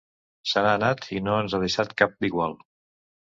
[0.51, 2.57] Se n'ha anat, i no ens ha deixat cap d'igual.